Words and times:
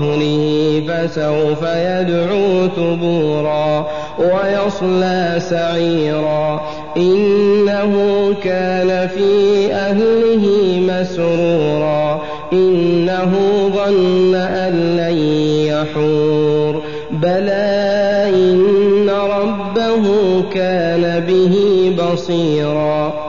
ظهره 0.00 0.80
فسوف 0.80 1.62
يدعو 1.62 2.68
ثبورا 2.68 3.86
ويصلى 4.18 5.36
سعيرا. 5.38 6.60
إنه 6.96 7.94
كان 8.44 9.08
في 9.08 9.72
أهله 9.72 10.46
مسرورا. 10.88 12.22
إنه 12.52 13.34
ظن 13.74 14.34
أن 14.34 14.96
لن 14.96 15.18
يحور. 15.68 16.82
بلى 17.10 18.24
إن 18.34 19.10
ربه 19.10 20.04
كان 20.54 21.24
به 21.28 21.56
بصيرا. 21.98 23.28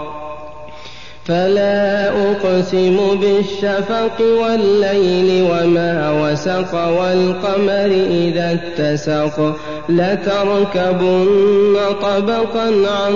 فلا 1.26 2.10
أقسم 2.10 2.98
بالشفق 3.22 4.22
والليل 4.42 5.44
وما 5.52 6.09
وسق 6.32 6.74
والقمر 6.74 7.92
إذا 8.12 8.60
اتسق 8.60 9.56
لتركبن 9.90 11.76
طبقا 12.02 12.68
عن 12.88 13.14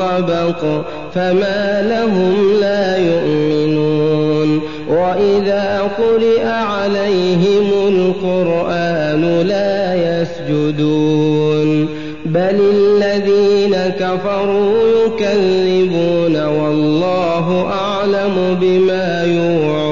طبق 0.00 0.84
فما 1.14 1.82
لهم 1.82 2.60
لا 2.60 2.96
يؤمنون. 2.96 4.60
وإذا 4.88 5.90
قرئ 5.98 6.46
عليهم 6.46 7.70
القرآن 7.88 9.42
لا 9.46 9.94
يسجدون. 9.94 11.88
بل 12.26 12.60
الذين 12.74 13.76
كفروا 14.00 14.72
يكذبون 15.06 16.46
والله 16.46 17.66
أعلم 17.72 18.58
بما 18.60 19.24
يوعون. 19.24 19.89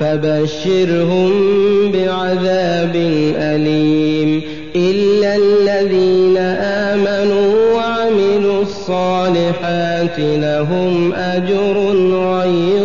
فبشرهم 0.00 1.30
بعذاب 1.92 2.96
أليم 3.36 4.42
إلا 4.76 5.36
الذين 5.36 6.36
آمنوا 6.92 7.72
وعملوا 7.74 8.62
الصالحات 8.62 10.18
لهم 10.18 11.12
أجر 11.12 11.76
غير 12.12 12.83